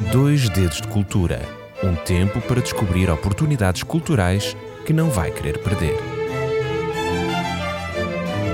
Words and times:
Dois 0.00 0.48
Dedos 0.48 0.80
de 0.80 0.86
Cultura 0.86 1.42
um 1.82 1.94
tempo 1.96 2.40
para 2.40 2.60
descobrir 2.60 3.10
oportunidades 3.10 3.82
culturais 3.82 4.56
que 4.86 4.92
não 4.92 5.10
vai 5.10 5.32
querer 5.32 5.58
perder. 5.58 5.96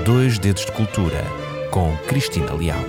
Dois 0.03 0.39
Dedos 0.39 0.65
de 0.65 0.71
Cultura 0.71 1.23
com 1.69 1.95
Cristina 2.07 2.51
Leal. 2.51 2.79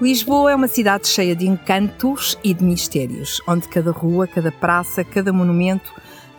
Lisboa 0.00 0.52
é 0.52 0.54
uma 0.54 0.68
cidade 0.68 1.08
cheia 1.08 1.34
de 1.34 1.48
encantos 1.48 2.38
e 2.42 2.54
de 2.54 2.62
mistérios, 2.64 3.40
onde 3.48 3.68
cada 3.68 3.90
rua, 3.90 4.28
cada 4.28 4.52
praça, 4.52 5.02
cada 5.02 5.32
monumento 5.32 5.92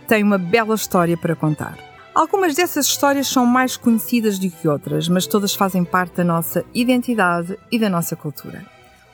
tem 0.07 0.23
uma 0.23 0.38
bela 0.38 0.75
história 0.75 1.18
para 1.18 1.36
contar. 1.36 1.95
Algumas 2.16 2.55
dessas 2.55 2.86
histórias 2.86 3.27
são 3.27 3.45
mais 3.45 3.75
conhecidas 3.75 4.39
do 4.39 4.50
que 4.50 4.70
outras, 4.70 5.09
mas 5.09 5.27
todas 5.27 5.54
fazem 5.54 5.84
parte 5.84 6.15
da 6.15 6.23
nossa 6.23 6.64
identidade 6.73 7.60
e 7.69 7.78
da 7.78 7.89
nossa 7.89 8.15
cultura. 8.15 8.65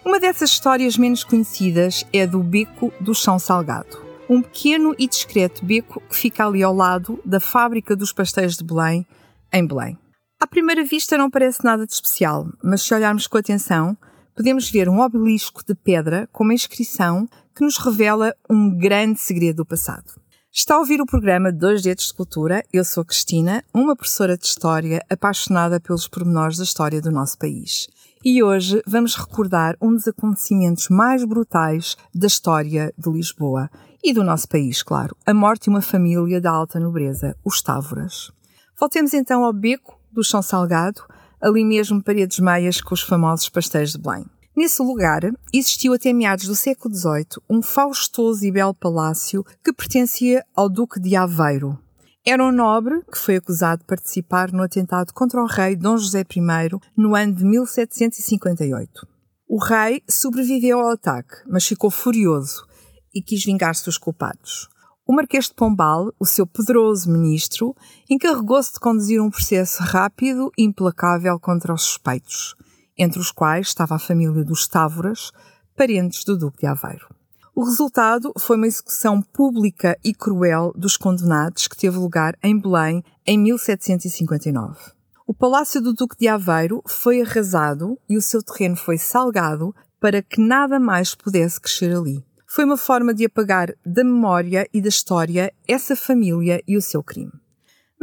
Uma 0.06 0.20
dessas 0.20 0.52
histórias 0.52 0.96
menos 0.98 1.24
conhecidas 1.24 2.06
é 2.14 2.22
a 2.22 2.26
do 2.28 2.44
Beco 2.44 2.94
do 3.02 3.16
Chão 3.16 3.40
Salgado, 3.40 3.98
um 4.30 4.40
pequeno 4.40 4.94
e 5.00 5.08
discreto 5.08 5.66
beco 5.66 6.00
que 6.08 6.16
fica 6.16 6.46
ali 6.46 6.62
ao 6.62 6.76
lado 6.76 7.20
da 7.26 7.40
fábrica 7.40 7.96
dos 7.96 8.14
pastéis 8.14 8.56
de 8.56 8.64
Belém, 8.64 9.04
em 9.52 9.66
Belém. 9.66 9.98
À 10.40 10.46
primeira 10.46 10.84
vista 10.84 11.18
não 11.18 11.32
parece 11.32 11.66
nada 11.66 11.88
de 11.88 11.94
especial, 11.94 12.48
mas 12.64 12.84
se 12.84 12.94
olharmos 12.94 13.26
com 13.26 13.36
atenção, 13.36 13.98
podemos 14.36 14.70
ver 14.70 14.88
um 14.88 15.00
obelisco 15.00 15.66
de 15.66 15.74
pedra 15.74 16.30
com 16.32 16.44
uma 16.44 16.54
inscrição 16.54 17.28
que 17.56 17.64
nos 17.66 17.80
revela 17.80 18.36
um 18.48 18.78
grande 18.78 19.20
segredo 19.20 19.58
do 19.58 19.66
passado. 19.66 20.22
Está 20.54 20.76
a 20.76 20.80
ouvir 20.80 21.00
o 21.00 21.06
programa 21.06 21.50
Dois 21.50 21.82
Dedos 21.82 22.08
de 22.08 22.14
Cultura. 22.14 22.62
Eu 22.74 22.84
sou 22.84 23.06
Cristina, 23.06 23.64
uma 23.74 23.96
professora 23.96 24.38
de 24.38 24.46
História 24.46 25.02
apaixonada 25.10 25.80
pelos 25.80 26.10
pormenores 26.10 26.58
da 26.58 26.66
história 26.66 27.02
do 27.02 27.10
nosso 27.10 27.38
país. 27.38 27.88
E 28.22 28.44
hoje 28.44 28.82
vamos 28.86 29.16
recordar 29.16 29.78
um 29.82 29.94
dos 29.94 30.10
acontecimentos 30.10 30.90
mais 30.90 31.24
brutais 31.24 31.96
da 32.14 32.28
história 32.28 32.94
de 32.98 33.10
Lisboa 33.10 33.70
e 34.04 34.12
do 34.14 34.26
nosso 34.26 34.46
país, 34.50 34.84
claro, 34.84 35.16
a 35.26 35.34
morte 35.34 35.64
de 35.64 35.70
uma 35.70 35.82
família 35.82 36.42
da 36.42 36.52
alta 36.52 36.82
nobreza, 36.82 37.34
os 37.46 37.62
Távoras. 37.62 38.30
Voltemos 38.78 39.14
então 39.14 39.46
ao 39.46 39.54
beco 39.54 39.98
do 40.12 40.22
Chão 40.22 40.42
Salgado, 40.42 41.02
ali 41.40 41.64
mesmo 41.64 42.04
paredes 42.04 42.40
meias 42.40 42.82
com 42.82 42.94
os 42.94 43.02
famosos 43.02 43.48
pastéis 43.48 43.94
de 43.94 44.00
Belém. 44.00 44.26
Nesse 44.56 44.82
lugar 44.82 45.22
existiu 45.54 45.94
até 45.94 46.12
meados 46.12 46.46
do 46.46 46.56
século 46.56 46.94
XVIII 46.94 47.42
um 47.50 47.62
faustoso 47.62 48.46
e 48.46 48.52
belo 48.52 48.74
palácio 48.74 49.46
que 49.64 49.72
pertencia 49.72 50.46
ao 50.54 50.68
Duque 50.68 51.00
de 51.00 51.16
Aveiro. 51.16 51.80
Era 52.26 52.44
um 52.44 52.52
nobre 52.52 53.02
que 53.10 53.18
foi 53.18 53.38
acusado 53.38 53.80
de 53.80 53.88
participar 53.88 54.52
no 54.52 54.62
atentado 54.62 55.14
contra 55.14 55.42
o 55.42 55.48
rei 55.48 55.78
Dom 55.78 55.98
José 55.98 56.26
I 56.36 56.70
no 56.98 57.16
ano 57.16 57.34
de 57.34 57.46
1758. 57.46 59.08
O 59.48 59.58
rei 59.58 60.04
sobreviveu 60.10 60.82
ao 60.82 60.92
ataque, 60.92 61.36
mas 61.48 61.66
ficou 61.66 61.90
furioso 61.90 62.68
e 63.16 63.22
quis 63.22 63.44
vingar-se 63.44 63.86
dos 63.86 63.98
culpados. 63.98 64.68
O 65.08 65.16
Marquês 65.16 65.46
de 65.46 65.54
Pombal, 65.54 66.14
o 66.20 66.26
seu 66.26 66.46
poderoso 66.46 67.10
ministro, 67.10 67.74
encarregou-se 68.10 68.74
de 68.74 68.80
conduzir 68.82 69.22
um 69.22 69.32
processo 69.32 69.82
rápido 69.82 70.52
e 70.58 70.64
implacável 70.64 71.40
contra 71.40 71.74
os 71.74 71.84
suspeitos 71.84 72.56
entre 73.02 73.20
os 73.20 73.32
quais 73.32 73.68
estava 73.68 73.96
a 73.96 74.00
família 74.00 74.44
dos 74.44 74.68
Távoras, 74.68 75.32
parentes 75.76 76.24
do 76.24 76.38
Duque 76.38 76.60
de 76.60 76.68
Aveiro. 76.68 77.08
O 77.56 77.64
resultado 77.66 78.32
foi 78.38 78.56
uma 78.56 78.68
execução 78.68 79.22
pública 79.22 79.98
e 80.04 80.14
cruel 80.14 80.72
dos 80.76 80.98
condenados 80.98 81.68
que 81.68 81.76
teve 81.76 81.98
lugar 81.98 82.38
em 82.44 82.58
Belém 82.58 83.04
em 83.26 83.40
1759. 83.40 84.78
O 85.26 85.34
palácio 85.34 85.82
do 85.82 85.94
Duque 85.94 86.16
de 86.18 86.28
Aveiro 86.28 86.84
foi 86.88 87.22
arrasado 87.22 87.98
e 88.08 88.18
o 88.18 88.22
seu 88.22 88.44
terreno 88.44 88.76
foi 88.76 88.98
salgado 88.98 89.74
para 90.00 90.22
que 90.22 90.40
nada 90.40 90.80
mais 90.80 91.16
pudesse 91.16 91.60
crescer 91.60 91.96
ali. 91.96 92.24
Foi 92.46 92.66
uma 92.66 92.78
forma 92.78 93.14
de 93.14 93.26
apagar 93.26 93.74
da 93.84 94.04
memória 94.04 94.68
e 94.74 94.80
da 94.82 94.90
história 94.90 95.52
essa 95.68 95.96
família 95.96 96.62
e 96.68 96.78
o 96.78 96.82
seu 96.82 97.02
crime. 97.02 97.41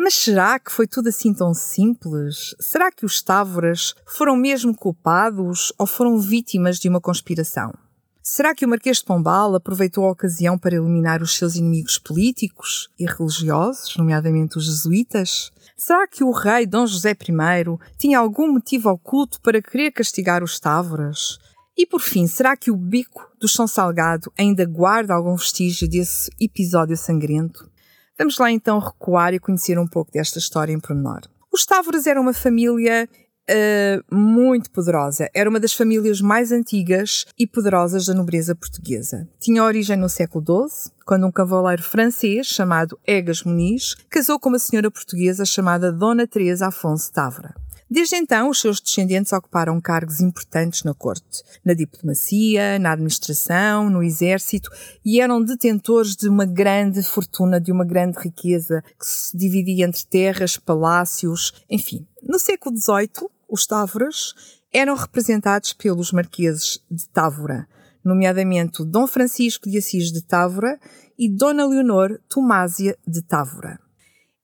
Mas 0.00 0.14
será 0.14 0.60
que 0.60 0.70
foi 0.70 0.86
tudo 0.86 1.09
assim 1.09 1.34
tão 1.34 1.53
simples? 1.53 2.54
Será 2.60 2.88
que 2.92 3.04
os 3.04 3.20
Távoras 3.20 3.97
foram 4.06 4.36
mesmo 4.36 4.72
culpados 4.72 5.72
ou 5.76 5.88
foram 5.88 6.20
vítimas 6.20 6.78
de 6.78 6.88
uma 6.88 7.00
conspiração? 7.00 7.75
Será 8.22 8.54
que 8.54 8.64
o 8.64 8.69
Marquês 8.69 8.98
de 8.98 9.04
Pombal 9.04 9.56
aproveitou 9.56 10.04
a 10.04 10.12
ocasião 10.12 10.56
para 10.56 10.76
eliminar 10.76 11.20
os 11.20 11.34
seus 11.34 11.56
inimigos 11.56 11.98
políticos 11.98 12.88
e 12.97 13.06
religiosos, 13.06 13.97
nomeadamente 13.97 14.56
os 14.56 14.66
jesuítas? 14.66 15.50
Será 15.76 16.06
que 16.06 16.22
o 16.22 16.31
rei 16.31 16.64
Dom 16.64 16.87
José 16.87 17.10
I 17.10 17.78
tinha 17.98 18.20
algum 18.20 18.53
motivo 18.53 18.91
oculto 18.91 19.41
para 19.41 19.60
querer 19.60 19.91
castigar 19.91 20.44
os 20.44 20.60
Távoras? 20.60 21.41
E 21.76 21.84
por 21.84 22.00
fim, 22.00 22.28
será 22.28 22.56
que 22.56 22.70
o 22.70 22.76
bico 22.76 23.28
do 23.41 23.48
Chão 23.48 23.66
Salgado 23.66 24.32
ainda 24.38 24.64
guarda 24.64 25.14
algum 25.14 25.34
vestígio 25.34 25.88
desse 25.88 26.31
episódio 26.41 26.97
sangrento? 26.97 27.69
Vamos 28.18 28.36
lá 28.38 28.50
então 28.50 28.78
recuar 28.78 29.32
e 29.32 29.38
conhecer 29.38 29.78
um 29.78 29.86
pouco 29.86 30.10
desta 30.10 30.38
história 30.38 30.72
em 30.72 30.80
pormenor. 30.80 31.20
Os 31.52 31.64
Távoras 31.64 32.06
eram 32.06 32.22
uma 32.22 32.32
família 32.32 33.08
uh, 33.48 34.14
muito 34.14 34.70
poderosa. 34.70 35.28
Era 35.34 35.48
uma 35.48 35.60
das 35.60 35.72
famílias 35.72 36.20
mais 36.20 36.52
antigas 36.52 37.26
e 37.38 37.46
poderosas 37.46 38.06
da 38.06 38.14
nobreza 38.14 38.54
portuguesa. 38.54 39.28
Tinha 39.40 39.64
origem 39.64 39.96
no 39.96 40.08
século 40.08 40.44
XII, 40.44 40.92
quando 41.06 41.26
um 41.26 41.32
cavaleiro 41.32 41.82
francês 41.82 42.46
chamado 42.46 42.98
Egas 43.06 43.42
Muniz 43.42 43.94
casou 44.10 44.38
com 44.38 44.48
uma 44.48 44.58
senhora 44.58 44.90
portuguesa 44.90 45.44
chamada 45.44 45.92
Dona 45.92 46.26
Teresa 46.26 46.66
Afonso 46.66 47.12
Távora. 47.12 47.54
Desde 47.91 48.16
então, 48.16 48.50
os 48.50 48.60
seus 48.60 48.81
descendentes 48.81 49.32
ocuparam 49.32 49.81
cargos 49.81 50.21
importantes 50.21 50.84
na 50.84 50.93
corte, 50.93 51.43
na 51.65 51.72
diplomacia, 51.72 52.78
na 52.78 52.93
administração, 52.93 53.88
no 53.88 54.03
exército 54.03 54.71
e 55.03 55.21
eram 55.21 55.43
detentores 55.43 56.15
de 56.15 56.28
uma 56.28 56.44
grande 56.44 57.03
fortuna, 57.03 57.59
de 57.59 57.72
uma 57.72 57.87
grande 57.87 58.19
riqueza 58.19 58.82
que 58.82 59.06
se 59.06 59.34
dividia 59.34 59.87
entre 59.87 60.04
terras, 60.04 60.59
palácios, 60.59 61.65
enfim. 61.71 62.06
No 62.22 62.38
século 62.38 62.76
XVIII, 62.76 63.28
os 63.49 63.66
Távoras 63.66 64.34
eram 64.70 64.94
representados 64.94 65.72
pelos 65.72 66.12
marqueses 66.12 66.84
de 66.91 67.09
Távora, 67.09 67.66
nomeadamente 68.05 68.84
Dom 68.84 69.06
Francisco 69.06 69.69
de 69.69 69.78
Assis 69.78 70.12
de 70.12 70.22
Távora 70.22 70.78
e 71.19 71.26
Dona 71.26 71.66
Leonor 71.66 72.20
Tomásia 72.28 72.99
de 73.06 73.22
Távora. 73.22 73.88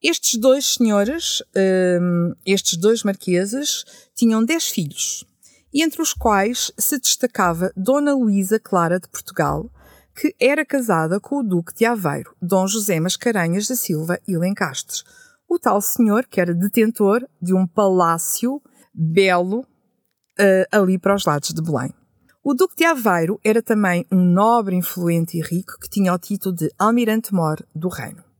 Estes 0.07 0.39
dois 0.39 0.75
senhores, 0.75 1.43
um, 1.57 2.35
estes 2.45 2.77
dois 2.77 3.03
marqueses, 3.03 3.87
tinham 4.15 4.45
dez 4.45 4.69
filhos, 4.69 5.25
entre 5.73 6.03
os 6.03 6.13
quais 6.13 6.71
se 6.77 6.99
destacava 6.99 7.73
Dona 7.75 8.13
Luísa 8.13 8.61
Clara 8.61 9.01
de 9.01 9.09
Portugal, 9.09 9.71
que 10.15 10.37
era 10.39 10.63
casada 10.63 11.19
com 11.19 11.37
o 11.37 11.43
Duque 11.43 11.73
de 11.75 11.87
Aveiro, 11.87 12.37
Dom 12.43 12.67
José 12.67 13.01
Mascarenhas 13.01 13.67
da 13.67 13.75
Silva 13.75 14.21
e 14.29 14.37
Lencastres, 14.37 15.05
o 15.49 15.59
tal 15.59 15.81
senhor 15.81 16.27
que 16.27 16.39
era 16.39 16.53
detentor 16.53 17.27
de 17.41 17.55
um 17.55 17.67
palácio 17.67 18.61
belo 18.93 19.61
uh, 19.61 20.67
ali 20.71 20.99
para 20.99 21.15
os 21.15 21.25
lados 21.25 21.49
de 21.49 21.63
Belém. 21.63 21.95
O 22.43 22.53
Duque 22.53 22.77
de 22.77 22.85
Aveiro 22.85 23.41
era 23.43 23.63
também 23.63 24.07
um 24.13 24.23
nobre, 24.23 24.77
influente 24.77 25.39
e 25.39 25.41
rico 25.41 25.79
que 25.81 25.89
tinha 25.89 26.13
o 26.13 26.19
título 26.19 26.55
de 26.55 26.71
Almirante-Mor 26.79 27.67
do 27.75 27.89
Reino. 27.89 28.34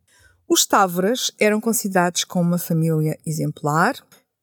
Os 0.49 0.67
Távoras 0.67 1.31
eram 1.39 1.61
considerados 1.61 2.25
como 2.25 2.49
uma 2.49 2.59
família 2.59 3.19
exemplar, 3.27 3.95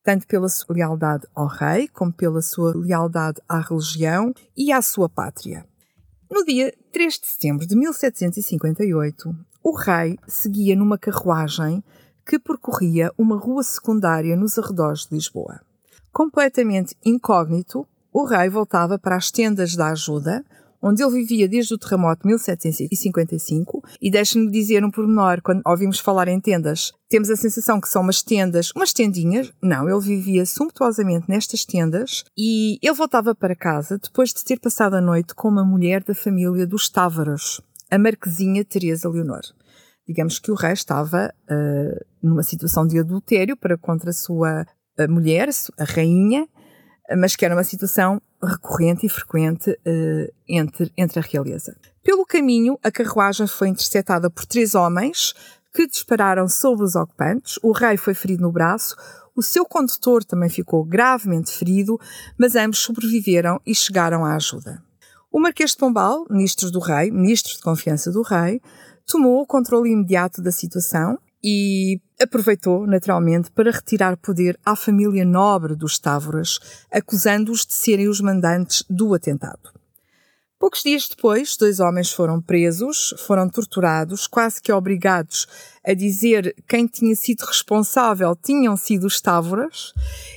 tanto 0.03 0.25
pela 0.25 0.49
sua 0.49 0.75
lealdade 0.75 1.27
ao 1.35 1.47
rei, 1.47 1.87
como 1.87 2.11
pela 2.11 2.41
sua 2.41 2.75
lealdade 2.75 3.39
à 3.47 3.59
religião 3.59 4.33
e 4.57 4.71
à 4.71 4.81
sua 4.81 5.07
pátria. 5.07 5.65
No 6.29 6.43
dia 6.43 6.73
3 6.91 7.19
de 7.19 7.27
setembro 7.27 7.67
de 7.67 7.75
1758, 7.75 9.35
o 9.63 9.75
rei 9.75 10.17
seguia 10.27 10.75
numa 10.75 10.97
carruagem 10.97 11.83
que 12.25 12.39
percorria 12.39 13.11
uma 13.17 13.37
rua 13.37 13.63
secundária 13.63 14.35
nos 14.35 14.57
arredores 14.57 15.05
de 15.05 15.15
Lisboa. 15.15 15.61
Completamente 16.11 16.95
incógnito, 17.05 17.87
o 18.11 18.25
rei 18.25 18.49
voltava 18.49 18.97
para 18.97 19.15
as 19.15 19.29
tendas 19.29 19.75
da 19.75 19.89
ajuda, 19.91 20.43
onde 20.81 21.03
ele 21.03 21.13
vivia 21.13 21.47
desde 21.47 21.73
o 21.73 21.77
terremoto 21.77 22.23
de 22.23 22.27
1755, 22.27 23.83
e 24.01 24.09
deixe-me 24.09 24.49
dizer 24.49 24.83
um 24.83 24.91
pormenor, 24.91 25.41
quando 25.41 25.61
ouvimos 25.65 25.99
falar 25.99 26.27
em 26.27 26.39
tendas, 26.39 26.91
temos 27.09 27.29
a 27.29 27.35
sensação 27.35 27.79
que 27.79 27.89
são 27.89 28.01
umas 28.01 28.21
tendas, 28.21 28.71
umas 28.75 28.93
tendinhas. 28.93 29.51
Não, 29.61 29.89
ele 29.89 29.99
vivia 29.99 30.45
sumptuosamente 30.45 31.29
nestas 31.29 31.65
tendas 31.65 32.23
e 32.37 32.79
ele 32.81 32.95
voltava 32.95 33.35
para 33.35 33.55
casa 33.55 33.99
depois 33.99 34.33
de 34.33 34.43
ter 34.43 34.59
passado 34.59 34.95
a 34.95 35.01
noite 35.01 35.35
com 35.35 35.49
uma 35.49 35.65
mulher 35.65 36.03
da 36.03 36.15
família 36.15 36.65
dos 36.65 36.89
Távaros, 36.89 37.61
a 37.89 37.97
Marquesinha 37.97 38.63
Teresa 38.63 39.09
Leonor. 39.09 39.41
Digamos 40.07 40.39
que 40.39 40.51
o 40.51 40.55
rei 40.55 40.73
estava 40.73 41.33
uh, 41.49 42.05
numa 42.23 42.43
situação 42.43 42.87
de 42.87 42.99
adultério 42.99 43.55
para 43.55 43.77
contra 43.77 44.09
a 44.09 44.13
sua 44.13 44.65
a 44.97 45.07
mulher, 45.07 45.49
a 45.77 45.83
rainha, 45.83 46.47
mas 47.17 47.35
que 47.35 47.45
era 47.45 47.55
uma 47.55 47.63
situação 47.63 48.21
recorrente 48.47 49.05
e 49.05 49.09
frequente 49.09 49.71
uh, 49.71 50.33
entre, 50.47 50.91
entre 50.97 51.19
a 51.19 51.23
realeza. 51.23 51.75
Pelo 52.03 52.25
caminho, 52.25 52.79
a 52.83 52.91
carruagem 52.91 53.47
foi 53.47 53.69
interceptada 53.69 54.29
por 54.29 54.45
três 54.45 54.75
homens 54.75 55.33
que 55.73 55.87
dispararam 55.87 56.47
sobre 56.47 56.83
os 56.83 56.95
ocupantes. 56.95 57.59
O 57.63 57.71
rei 57.71 57.95
foi 57.97 58.13
ferido 58.13 58.41
no 58.41 58.51
braço, 58.51 58.95
O 59.35 59.41
seu 59.41 59.65
condutor 59.65 60.23
também 60.23 60.49
ficou 60.49 60.83
gravemente 60.83 61.51
ferido, 61.51 61.99
mas 62.37 62.55
ambos 62.55 62.79
sobreviveram 62.79 63.61
e 63.65 63.73
chegaram 63.73 64.25
à 64.25 64.35
ajuda. 64.35 64.83
O 65.31 65.39
Marquês 65.39 65.71
de 65.71 65.77
Pombal, 65.77 66.25
ministro 66.29 66.69
do 66.69 66.79
rei, 66.79 67.09
ministro 67.09 67.53
de 67.53 67.61
confiança 67.61 68.11
do 68.11 68.21
rei, 68.21 68.61
tomou 69.05 69.41
o 69.41 69.47
controle 69.47 69.89
imediato 69.89 70.41
da 70.41 70.51
situação 70.51 71.17
e 71.43 71.99
aproveitou, 72.19 72.85
naturalmente, 72.85 73.51
para 73.51 73.71
retirar 73.71 74.17
poder 74.17 74.59
à 74.65 74.75
família 74.75 75.25
nobre 75.25 75.75
dos 75.75 75.97
Távoras, 75.97 76.59
acusando-os 76.91 77.65
de 77.65 77.73
serem 77.73 78.07
os 78.07 78.21
mandantes 78.21 78.83
do 78.89 79.13
atentado. 79.13 79.81
Poucos 80.61 80.83
dias 80.83 81.09
depois, 81.09 81.57
dois 81.57 81.79
homens 81.79 82.11
foram 82.11 82.39
presos, 82.39 83.15
foram 83.25 83.49
torturados, 83.49 84.27
quase 84.27 84.61
que 84.61 84.71
obrigados 84.71 85.47
a 85.83 85.91
dizer 85.95 86.55
quem 86.67 86.85
tinha 86.85 87.15
sido 87.15 87.41
responsável 87.45 88.35
tinham 88.35 88.77
sido 88.77 89.07
os 89.07 89.19
Távoras. 89.19 89.91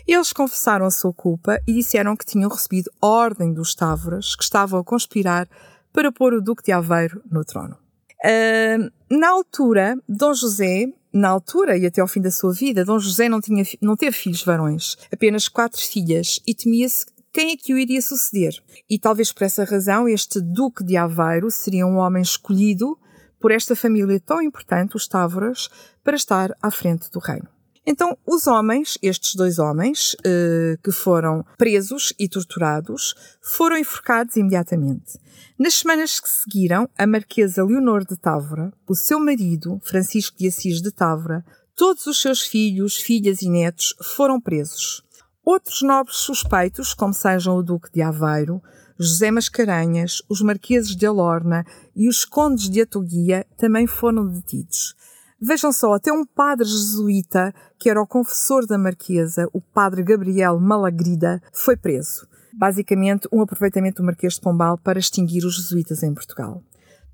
Eles 0.07 0.33
confessaram 0.33 0.87
a 0.87 0.91
sua 0.91 1.13
culpa 1.13 1.61
e 1.69 1.75
disseram 1.75 2.17
que 2.17 2.25
tinham 2.25 2.49
recebido 2.49 2.91
ordem 3.03 3.53
dos 3.53 3.75
Távoras, 3.75 4.35
que 4.35 4.45
estavam 4.45 4.81
a 4.81 4.85
conspirar 4.85 5.47
para 5.93 6.11
pôr 6.11 6.33
o 6.33 6.41
Duque 6.41 6.65
de 6.65 6.73
Aveiro 6.73 7.21
no 7.31 7.45
trono. 7.45 7.84
Uh, 8.25 8.91
na 9.11 9.29
altura, 9.29 9.97
Dom 10.09 10.33
José, 10.33 10.87
na 11.13 11.29
altura 11.29 11.77
e 11.77 11.85
até 11.85 12.01
ao 12.01 12.09
fim 12.09 12.23
da 12.23 12.31
sua 12.31 12.53
vida, 12.53 12.85
Dom 12.85 12.99
José 12.99 13.29
não, 13.29 13.41
tinha, 13.41 13.63
não 13.83 13.97
teve 13.97 14.17
filhos 14.17 14.43
varões, 14.43 14.97
apenas 15.13 15.47
quatro 15.47 15.81
filhas, 15.81 16.41
e 16.47 16.55
temia-se 16.55 17.05
quem 17.33 17.53
é 17.53 17.57
que 17.57 17.75
o 17.75 17.79
iria 17.79 18.01
suceder. 18.01 18.55
E 18.89 18.99
talvez 18.99 19.31
por 19.31 19.45
essa 19.45 19.65
razão 19.65 20.09
este 20.09 20.41
Duque 20.41 20.83
de 20.83 20.97
Aveiro 20.97 21.51
seria 21.51 21.87
um 21.87 21.97
homem 21.97 22.23
escolhido 22.23 22.99
por 23.39 23.51
esta 23.51 23.77
família 23.77 24.19
tão 24.19 24.41
importante, 24.41 24.97
os 24.97 25.07
Távoras, 25.07 25.69
para 26.03 26.17
estar 26.17 26.57
à 26.63 26.71
frente 26.71 27.11
do 27.11 27.19
reino. 27.19 27.54
Então, 27.87 28.17
os 28.27 28.47
homens, 28.47 28.97
estes 29.03 29.35
dois 29.35 29.59
homens, 29.59 30.17
eh, 30.25 30.79
que 30.83 30.91
foram 30.91 31.45
presos 31.59 32.15
e 32.19 32.27
torturados, 32.27 33.15
foram 33.43 33.77
enforcados 33.77 34.37
imediatamente. 34.37 35.19
Nas 35.59 35.75
semanas 35.75 36.19
que 36.19 36.29
seguiram, 36.29 36.89
a 36.97 37.07
Marquesa 37.07 37.63
Leonor 37.63 38.07
de 38.07 38.17
Távora, 38.17 38.73
o 38.89 38.95
seu 38.95 39.21
marido, 39.21 39.79
Francisco 39.85 40.39
de 40.39 40.49
Assis 40.49 40.81
de 40.81 40.91
Távora, 40.91 41.45
todos 41.77 42.07
os 42.07 42.21
seus 42.21 42.41
filhos, 42.41 42.97
filhas 42.97 43.43
e 43.43 43.51
netos 43.51 43.95
foram 44.03 44.41
presos. 44.41 45.03
Outros 45.45 45.83
nobres 45.83 46.17
suspeitos, 46.17 46.95
como 46.95 47.13
sejam 47.13 47.57
o 47.57 47.63
Duque 47.63 47.93
de 47.93 48.01
Aveiro, 48.01 48.63
José 48.99 49.31
Mascarenhas, 49.31 50.23
os 50.29 50.41
Marqueses 50.41 50.97
de 50.97 51.05
Alorna 51.05 51.67
e 51.95 52.09
os 52.09 52.25
Condes 52.25 52.71
de 52.71 52.81
Atoguia, 52.81 53.47
também 53.59 53.87
foram 53.87 54.27
detidos. 54.27 54.95
Vejam 55.41 55.73
só, 55.73 55.95
até 55.95 56.13
um 56.13 56.25
padre 56.25 56.67
jesuíta, 56.67 57.53
que 57.79 57.91
era 57.91 58.01
o 58.01 58.07
confessor 58.07 58.67
da 58.67 58.79
Marquesa, 58.79 59.49
o 59.53 59.61
padre 59.61 60.03
Gabriel 60.03 60.59
Malagrida, 60.59 61.43
foi 61.53 61.77
preso. 61.77 62.27
Basicamente, 62.53 63.29
um 63.33 63.43
aproveitamento 63.43 64.01
do 64.01 64.07
Marquês 64.07 64.35
de 64.35 64.41
Pombal 64.41 64.79
para 64.79 64.99
extinguir 64.99 65.45
os 65.45 65.57
jesuítas 65.57 66.03
em 66.03 66.15
Portugal. 66.15 66.63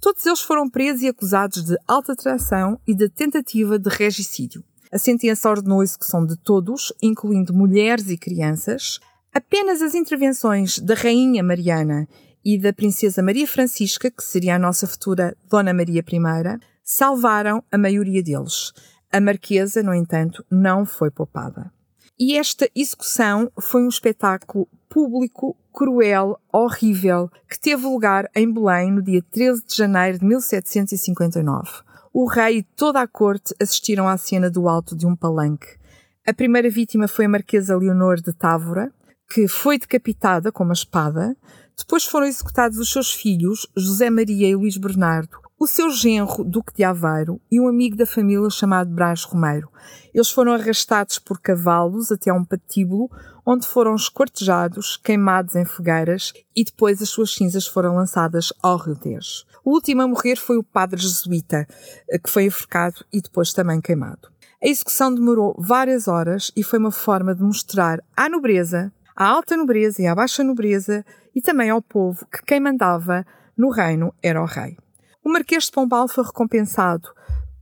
Todos 0.01 0.25
eles 0.25 0.41
foram 0.41 0.69
presos 0.69 1.03
e 1.03 1.09
acusados 1.09 1.65
de 1.65 1.77
alta 1.87 2.15
traição 2.15 2.79
e 2.87 2.95
de 2.95 3.09
tentativa 3.09 3.79
de 3.79 3.89
regicídio. 3.89 4.63
A 4.93 4.99
sentença 4.99 5.49
ordenou 5.49 5.81
a 5.81 5.85
execução 5.85 6.27
de 6.27 6.37
todos, 6.37 6.93
incluindo 7.03 7.55
mulheres 7.55 8.11
e 8.11 8.19
crianças. 8.19 8.99
Apenas 9.33 9.81
as 9.81 9.95
intervenções 9.95 10.79
da 10.79 10.95
Rainha 10.95 11.43
Mariana 11.43 12.09
e 12.45 12.59
da 12.59 12.73
Princesa 12.73 13.23
Maria 13.23 13.47
Francisca, 13.47 14.11
que 14.11 14.25
seria 14.25 14.57
a 14.57 14.59
nossa 14.59 14.87
futura 14.87 15.37
Dona 15.49 15.73
Maria 15.73 16.03
I, 16.07 16.61
salvaram 16.91 17.63
a 17.71 17.79
maioria 17.79 18.21
deles. 18.21 18.73
A 19.13 19.21
Marquesa, 19.21 19.81
no 19.81 19.95
entanto, 19.95 20.45
não 20.51 20.85
foi 20.85 21.09
poupada. 21.09 21.73
E 22.19 22.37
esta 22.37 22.69
execução 22.75 23.49
foi 23.61 23.85
um 23.85 23.89
espetáculo 23.89 24.67
público, 24.89 25.57
cruel, 25.73 26.37
horrível, 26.53 27.31
que 27.49 27.61
teve 27.61 27.87
lugar 27.87 28.29
em 28.35 28.53
Belém 28.53 28.91
no 28.91 29.01
dia 29.01 29.23
13 29.31 29.65
de 29.65 29.77
janeiro 29.77 30.19
de 30.19 30.25
1759. 30.25 31.71
O 32.13 32.27
rei 32.27 32.59
e 32.59 32.63
toda 32.65 33.01
a 33.01 33.07
corte 33.07 33.55
assistiram 33.63 34.09
à 34.09 34.19
cena 34.19 34.51
do 34.51 34.69
alto 34.69 34.97
de 34.97 35.07
um 35.07 35.15
palanque. 35.15 35.79
A 36.27 36.35
primeira 36.35 36.69
vítima 36.69 37.07
foi 37.07 37.27
a 37.27 37.29
Marquesa 37.29 37.77
Leonor 37.77 38.21
de 38.21 38.33
Távora, 38.33 38.93
que 39.33 39.47
foi 39.47 39.79
decapitada 39.79 40.51
com 40.51 40.65
uma 40.65 40.73
espada. 40.73 41.37
Depois 41.79 42.05
foram 42.05 42.27
executados 42.27 42.79
os 42.79 42.91
seus 42.91 43.15
filhos, 43.15 43.69
José 43.77 44.11
Maria 44.11 44.49
e 44.49 44.57
Luís 44.57 44.77
Bernardo, 44.77 45.39
o 45.61 45.67
seu 45.67 45.91
genro, 45.91 46.43
Duque 46.43 46.73
de 46.73 46.83
Aveiro, 46.83 47.39
e 47.53 47.61
um 47.61 47.69
amigo 47.69 47.95
da 47.95 48.07
família 48.07 48.49
chamado 48.49 48.89
Brás 48.95 49.25
Romeiro. 49.25 49.71
Eles 50.15 50.31
foram 50.31 50.55
arrastados 50.55 51.19
por 51.19 51.39
cavalos 51.39 52.11
até 52.11 52.31
a 52.31 52.35
um 52.35 52.43
patíbulo, 52.43 53.11
onde 53.45 53.67
foram 53.67 53.95
escortejados, 53.95 54.97
queimados 54.97 55.55
em 55.55 55.67
fogueiras 55.67 56.33
e 56.57 56.65
depois 56.65 57.03
as 57.03 57.11
suas 57.11 57.35
cinzas 57.35 57.67
foram 57.67 57.95
lançadas 57.95 58.55
ao 58.63 58.79
Rio 58.79 58.97
Tejo. 58.97 59.45
O 59.63 59.75
último 59.75 60.01
a 60.01 60.09
morrer 60.09 60.37
foi 60.37 60.57
o 60.57 60.65
padre 60.65 60.99
jesuíta, 60.99 61.69
eh, 62.09 62.19
que 62.19 62.31
foi 62.31 62.45
enforcado 62.47 63.05
e 63.13 63.21
depois 63.21 63.53
também 63.53 63.83
queimado. 63.83 64.31
A 64.65 64.67
execução 64.67 65.15
demorou 65.15 65.55
várias 65.59 66.09
horas 66.09 66.51
e 66.57 66.63
foi 66.63 66.79
uma 66.79 66.91
forma 66.91 67.35
de 67.35 67.43
mostrar 67.43 68.03
à 68.17 68.31
nobreza, 68.31 68.91
à 69.15 69.27
alta 69.27 69.59
nobreza 69.59 70.01
e 70.01 70.07
à 70.07 70.15
baixa 70.15 70.43
nobreza, 70.43 71.05
e 71.35 71.43
também 71.43 71.69
ao 71.69 71.83
povo 71.83 72.25
que 72.33 72.43
quem 72.47 72.61
mandava 72.61 73.27
no 73.55 73.69
reino 73.69 74.15
era 74.23 74.43
o 74.43 74.47
rei. 74.47 74.79
O 75.23 75.31
Marquês 75.31 75.65
de 75.65 75.73
Pombal 75.73 76.09
foi 76.09 76.25
recompensado 76.25 77.09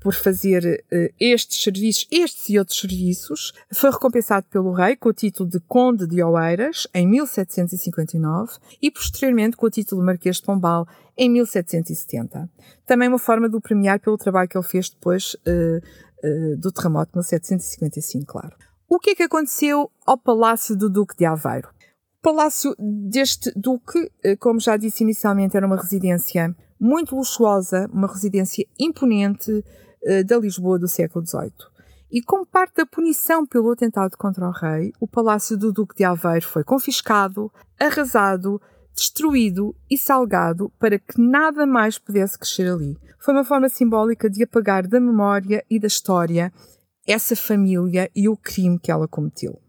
por 0.01 0.15
fazer 0.15 0.85
uh, 0.93 1.15
estes 1.19 1.63
serviços, 1.63 2.07
estes 2.11 2.49
e 2.49 2.59
outros 2.59 2.79
serviços, 2.79 3.53
foi 3.75 3.91
recompensado 3.91 4.47
pelo 4.49 4.73
rei 4.73 4.97
com 4.97 5.09
o 5.09 5.13
título 5.13 5.49
de 5.49 5.59
Conde 5.61 6.07
de 6.07 6.23
Oeiras 6.23 6.87
em 6.95 7.07
1759 7.07 8.53
e 8.81 8.91
posteriormente 8.91 9.57
com 9.57 9.67
o 9.67 9.71
título 9.71 10.01
de 10.01 10.07
Marquês 10.07 10.37
de 10.37 10.43
Pombal 10.43 10.87
em 11.17 11.29
1770. 11.29 12.49
Também 12.87 13.09
uma 13.09 13.19
forma 13.19 13.49
de 13.49 13.57
o 13.57 13.61
premiar 13.61 13.99
pelo 13.99 14.17
trabalho 14.17 14.49
que 14.49 14.57
ele 14.57 14.67
fez 14.67 14.89
depois 14.89 15.35
uh, 15.35 15.79
uh, 16.25 16.57
do 16.57 16.71
terremoto 16.71 17.13
de 17.13 17.19
1755, 17.19 18.25
claro. 18.25 18.55
O 18.89 18.99
que 18.99 19.11
é 19.11 19.15
que 19.15 19.25
aconteceu 19.25 19.91
ao 20.07 20.17
Palácio 20.17 20.77
do 20.77 20.89
Duque 20.89 21.17
de 21.17 21.27
Aveiro? 21.27 21.69
O 22.21 22.23
palácio 22.23 22.75
deste 22.79 23.53
Duque, 23.55 24.11
como 24.41 24.59
já 24.59 24.77
disse 24.77 25.05
inicialmente, 25.05 25.57
era 25.57 25.67
uma 25.67 25.77
residência 25.77 26.55
muito 26.81 27.17
luxuosa, 27.17 27.89
uma 27.93 28.07
residência 28.07 28.67
imponente 28.79 29.51
uh, 29.51 30.25
da 30.25 30.39
Lisboa 30.39 30.79
do 30.79 30.89
século 30.89 31.27
XVIII. 31.27 31.53
E 32.11 32.23
como 32.23 32.47
parte 32.47 32.77
da 32.77 32.87
punição 32.87 33.47
pelo 33.47 33.71
atentado 33.71 34.17
contra 34.17 34.49
o 34.49 34.51
rei, 34.51 34.93
o 34.99 35.07
palácio 35.07 35.59
do 35.59 35.73
Duque 35.73 35.97
de 35.97 36.05
Aveiro 36.05 36.47
foi 36.47 36.65
confiscado, 36.65 37.53
arrasado, 37.79 38.61
destruído 38.95 39.77
e 39.91 39.99
salgado 39.99 40.73
para 40.79 40.99
que 40.99 41.21
nada 41.21 41.67
mais 41.67 41.99
pudesse 41.99 42.39
crescer 42.39 42.73
ali. 42.73 42.97
Foi 43.21 43.35
uma 43.35 43.45
forma 43.45 43.69
simbólica 43.69 44.29
de 44.31 44.43
apagar 44.43 44.87
da 44.87 44.99
memória 44.99 45.65
e 45.71 45.79
da 45.79 45.87
história 45.87 46.53
essa 47.07 47.37
família 47.37 48.11
e 48.15 48.29
o 48.29 48.37
crime 48.37 48.79
que 48.79 48.91
ela 48.91 49.07
cometeu. 49.07 49.61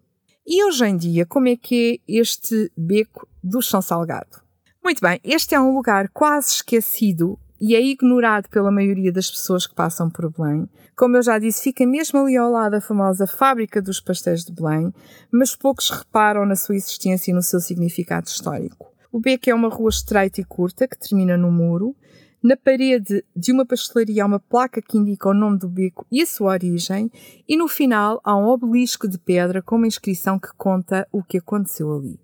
E 0.46 0.64
hoje 0.64 0.86
em 0.86 0.98
dia, 0.98 1.26
como 1.26 1.48
é 1.48 1.56
que 1.56 2.02
é 2.08 2.20
este 2.20 2.72
beco 2.76 3.28
do 3.44 3.62
Chão 3.62 3.82
Salgado? 3.82 4.42
Muito 4.84 5.02
bem, 5.02 5.20
este 5.24 5.54
é 5.54 5.60
um 5.60 5.76
lugar 5.76 6.10
quase 6.10 6.54
esquecido 6.54 7.38
e 7.60 7.76
é 7.76 7.82
ignorado 7.82 8.50
pela 8.50 8.72
maioria 8.72 9.12
das 9.12 9.30
pessoas 9.30 9.68
que 9.68 9.76
passam 9.76 10.10
por 10.10 10.32
Belém. 10.32 10.70
Como 10.96 11.18
eu 11.18 11.22
já 11.22 11.38
disse, 11.38 11.64
fica 11.64 11.86
mesmo 11.86 12.20
ali 12.20 12.38
ao 12.38 12.50
lado 12.50 12.72
da 12.72 12.82
famosa 12.82 13.28
fábrica 13.28 13.82
dos 13.82 14.00
pastéis 14.00 14.46
de 14.46 14.54
Belém, 14.54 14.94
mas 15.32 15.56
poucos 15.56 15.90
reparam 15.90 16.46
na 16.46 16.56
sua 16.56 16.76
existência 16.76 17.32
e 17.32 17.34
no 17.34 17.42
seu 17.42 17.60
significado 17.60 18.28
histórico. 18.28 18.92
O 19.12 19.20
beco 19.20 19.50
é 19.50 19.54
uma 19.54 19.70
rua 19.70 19.90
estreita 19.90 20.40
e 20.40 20.46
curta 20.46 20.88
que 20.88 20.98
termina 20.98 21.38
no 21.38 21.52
muro. 21.52 21.96
Na 22.42 22.56
parede 22.56 23.24
de 23.36 23.52
uma 23.52 23.66
pastelaria 23.66 24.24
há 24.24 24.26
uma 24.26 24.40
placa 24.40 24.82
que 24.82 24.98
indica 24.98 25.28
o 25.28 25.34
nome 25.34 25.60
do 25.60 25.68
beco 25.68 26.08
e 26.10 26.22
a 26.22 26.26
sua 26.26 26.54
origem, 26.54 27.12
e 27.48 27.58
no 27.58 27.68
final 27.68 28.22
há 28.24 28.36
um 28.38 28.48
obelisco 28.48 29.10
de 29.10 29.18
pedra 29.18 29.62
com 29.62 29.76
uma 29.76 29.88
inscrição 29.88 30.40
que 30.40 30.50
conta 30.58 31.06
o 31.12 31.22
que 31.22 31.38
aconteceu 31.38 31.94
ali. 31.94 32.18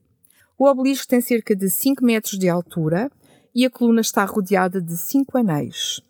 O 0.57 0.67
obelisco 0.67 1.07
tem 1.07 1.19
cerca 1.19 1.55
de 1.55 1.69
5 1.69 2.03
metros 2.03 2.39
de 2.39 2.47
altura 2.47 3.11
e 3.53 3.65
a 3.65 3.69
coluna 3.69 4.01
está 4.01 4.23
rodeada 4.25 4.81
de 4.81 4.97
cinco 4.97 5.37
anéis. 5.37 6.01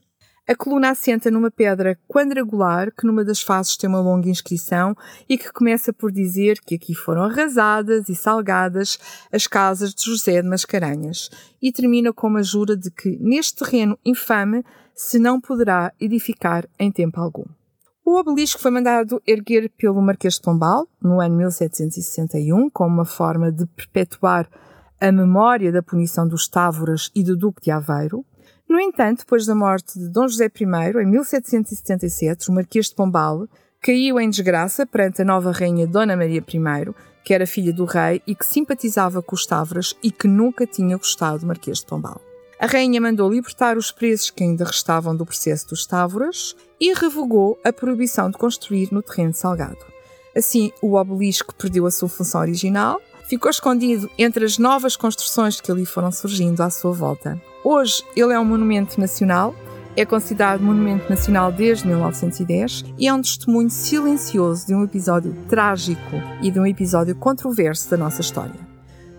A 0.48 0.56
coluna 0.56 0.92
assenta 0.92 1.32
numa 1.32 1.50
pedra 1.50 1.98
quadrangular 2.08 2.92
que 2.92 3.06
numa 3.08 3.26
das 3.26 3.42
faces 3.42 3.76
tem 3.78 3.90
uma 3.90 4.00
longa 4.00 4.30
inscrição 4.30 4.96
e 5.28 5.40
que 5.40 5.52
começa 5.52 5.92
por 5.92 6.12
dizer 6.12 6.60
que 6.62 6.76
aqui 6.76 6.94
foram 6.94 7.24
arrasadas 7.24 8.10
e 8.10 8.16
salgadas 8.16 9.00
as 9.32 9.48
casas 9.48 9.94
de 9.94 10.04
José 10.06 10.42
de 10.42 10.48
Mascarenhas 10.48 11.32
e 11.60 11.72
termina 11.72 12.14
com 12.14 12.28
uma 12.28 12.44
jura 12.44 12.78
de 12.78 12.92
que 12.92 13.18
neste 13.20 13.64
terreno 13.64 13.98
infame 14.06 14.64
se 14.94 15.18
não 15.18 15.42
poderá 15.42 15.92
edificar 16.00 16.68
em 16.78 16.92
tempo 16.92 17.20
algum. 17.20 17.46
O 18.06 18.20
obelisco 18.20 18.62
foi 18.62 18.70
mandado 18.70 19.20
erguer 19.26 19.68
pelo 19.76 20.00
Marquês 20.00 20.36
de 20.36 20.42
Pombal 20.42 20.88
no 21.02 21.20
ano 21.20 21.38
1761 21.38 22.70
como 22.70 22.94
uma 22.94 23.04
forma 23.04 23.52
de 23.52 23.66
perpetuar 23.66 24.48
a 25.02 25.12
memória 25.12 25.72
da 25.72 25.82
punição 25.82 26.28
dos 26.28 26.48
Távoras 26.48 27.10
e 27.16 27.24
do 27.24 27.36
Duque 27.36 27.64
de 27.64 27.72
Aveiro. 27.72 28.24
No 28.70 28.80
entanto, 28.80 29.22
depois 29.22 29.48
da 29.48 29.56
morte 29.56 29.98
de 29.98 30.08
Dom 30.08 30.28
José 30.28 30.46
I, 30.46 31.02
em 31.02 31.06
1777, 31.08 32.52
o 32.52 32.54
Marquês 32.54 32.90
de 32.90 32.96
Pombal, 32.96 33.48
caiu 33.82 34.20
em 34.20 34.30
desgraça 34.30 34.86
perante 34.86 35.24
a 35.24 35.26
nova 35.26 35.52
rainha 35.52 35.88
Dona 35.88 36.16
Maria 36.16 36.44
I, 36.48 36.94
que 37.24 37.34
era 37.34 37.48
filha 37.48 37.74
do 37.74 37.86
rei 37.86 38.22
e 38.28 38.36
que 38.36 38.46
simpatizava 38.46 39.20
com 39.24 39.34
os 39.34 39.48
Tavras 39.48 39.96
e 40.04 40.12
que 40.12 40.28
nunca 40.28 40.68
tinha 40.68 40.96
gostado 40.96 41.40
do 41.40 41.48
Marquês 41.48 41.80
de 41.80 41.88
Pombal. 41.88 42.22
A 42.60 42.68
rainha 42.68 43.02
mandou 43.02 43.30
libertar 43.30 43.78
os 43.78 43.92
presos 43.92 44.30
que 44.30 44.44
ainda 44.44 44.64
restavam 44.64 45.16
do 45.16 45.26
processo 45.26 45.68
dos 45.68 45.86
Távoras 45.86 46.56
e 46.80 46.94
revogou 46.94 47.60
a 47.64 47.74
proibição 47.74 48.30
de 48.30 48.38
construir 48.38 48.90
no 48.92 49.02
terreno 49.02 49.34
salgado. 49.34 49.78
Assim, 50.36 50.72
o 50.82 50.96
obelisco 50.96 51.54
perdeu 51.54 51.86
a 51.86 51.92
sua 51.92 52.08
função 52.08 52.42
original, 52.42 53.02
ficou 53.28 53.50
escondido 53.50 54.10
entre 54.18 54.46
as 54.46 54.58
novas 54.58 54.96
construções 54.96 55.60
que 55.60 55.72
ali 55.72 55.86
foram 55.86 56.12
surgindo 56.12 56.62
à 56.62 56.70
sua 56.70 56.92
volta. 56.92 57.42
Hoje, 57.64 58.04
ele 58.16 58.34
é 58.34 58.40
um 58.40 58.46
monumento 58.46 59.00
nacional, 59.00 59.54
é 59.96 60.06
considerado 60.06 60.62
monumento 60.62 61.10
nacional 61.10 61.52
desde 61.52 61.88
1910 61.88 62.86
e 62.98 63.08
é 63.08 63.14
um 63.14 63.22
testemunho 63.22 63.70
silencioso 63.70 64.68
de 64.68 64.76
um 64.76 64.84
episódio 64.84 65.34
trágico 65.50 66.22
e 66.42 66.52
de 66.52 66.60
um 66.60 66.66
episódio 66.66 67.16
controverso 67.16 67.90
da 67.90 67.98
nossa 67.98 68.22
história. 68.22 68.60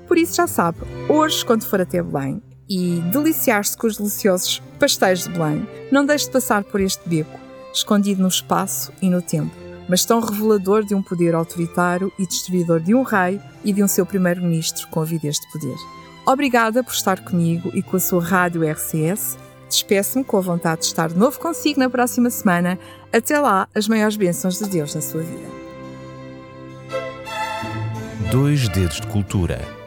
Por 0.06 0.16
isso, 0.16 0.36
já 0.36 0.46
sabe, 0.46 0.78
hoje, 1.08 1.44
quando 1.44 1.64
for 1.64 1.80
até 1.80 2.02
Belém, 2.02 2.42
e 2.68 3.00
deliciar-se 3.12 3.76
com 3.76 3.86
os 3.86 3.96
deliciosos 3.96 4.62
pastéis 4.78 5.24
de 5.24 5.30
Belém, 5.30 5.66
não 5.90 6.04
deixe 6.04 6.26
de 6.26 6.32
passar 6.32 6.64
por 6.64 6.80
este 6.80 7.08
beco, 7.08 7.38
escondido 7.72 8.22
no 8.22 8.28
espaço 8.28 8.92
e 9.00 9.08
no 9.08 9.22
tempo, 9.22 9.54
mas 9.88 10.04
tão 10.04 10.20
revelador 10.20 10.84
de 10.84 10.94
um 10.94 11.02
poder 11.02 11.34
autoritário 11.34 12.12
e 12.18 12.26
destruidor 12.26 12.80
de 12.80 12.94
um 12.94 13.02
rei 13.02 13.40
e 13.64 13.72
de 13.72 13.82
um 13.82 13.88
seu 13.88 14.04
primeiro-ministro 14.04 14.88
com 14.88 15.00
avidez 15.00 15.36
de 15.36 15.50
poder. 15.52 15.76
Obrigada 16.26 16.82
por 16.82 16.92
estar 16.92 17.20
comigo 17.20 17.70
e 17.72 17.82
com 17.82 17.96
a 17.96 18.00
sua 18.00 18.22
rádio 18.22 18.68
RCS. 18.68 19.38
Despeço-me 19.68 20.24
com 20.24 20.36
a 20.36 20.40
vontade 20.40 20.80
de 20.80 20.86
estar 20.88 21.08
de 21.08 21.16
novo 21.16 21.38
consigo 21.38 21.78
na 21.78 21.88
próxima 21.88 22.30
semana. 22.30 22.78
Até 23.12 23.38
lá, 23.38 23.68
as 23.74 23.86
maiores 23.86 24.16
bênçãos 24.16 24.58
de 24.58 24.68
Deus 24.68 24.94
na 24.94 25.00
sua 25.00 25.22
vida. 25.22 25.56
Dois 28.30 28.68
Dedos 28.68 29.00
de 29.00 29.06
Cultura 29.06 29.85